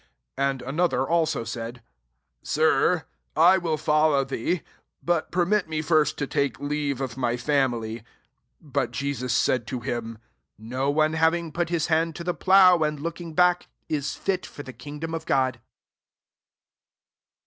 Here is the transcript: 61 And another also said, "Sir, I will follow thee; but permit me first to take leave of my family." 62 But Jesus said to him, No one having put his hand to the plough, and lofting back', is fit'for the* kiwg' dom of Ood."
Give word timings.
61 0.35 0.49
And 0.49 0.61
another 0.63 1.07
also 1.07 1.43
said, 1.43 1.83
"Sir, 2.41 3.05
I 3.37 3.59
will 3.59 3.77
follow 3.77 4.23
thee; 4.23 4.63
but 5.03 5.29
permit 5.29 5.69
me 5.69 5.83
first 5.83 6.17
to 6.17 6.25
take 6.25 6.59
leave 6.59 6.99
of 7.01 7.17
my 7.17 7.37
family." 7.37 7.97
62 7.97 8.07
But 8.63 8.89
Jesus 8.89 9.31
said 9.31 9.67
to 9.67 9.81
him, 9.81 10.17
No 10.57 10.89
one 10.89 11.13
having 11.13 11.51
put 11.51 11.69
his 11.69 11.85
hand 11.85 12.15
to 12.15 12.23
the 12.23 12.33
plough, 12.33 12.79
and 12.79 12.99
lofting 12.99 13.35
back', 13.35 13.67
is 13.89 14.07
fit'for 14.15 14.63
the* 14.65 14.73
kiwg' 14.73 14.99
dom 15.01 15.13
of 15.13 15.27
Ood." 15.29 15.59